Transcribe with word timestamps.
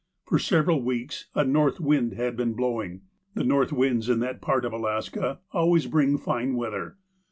For 0.25 0.39
several 0.39 0.81
weeks 0.81 1.27
a 1.35 1.43
north 1.45 1.79
wind 1.79 2.13
had 2.13 2.35
been 2.35 2.53
blowing. 2.55 3.01
The 3.35 3.43
north 3.43 3.71
winds 3.71 4.09
in 4.09 4.17
that 4.21 4.41
part 4.41 4.65
of 4.65 4.73
Alaska 4.73 5.41
always 5.51 5.85
bring 5.85 6.17
fine 6.17 6.55
weather. 6.55 6.97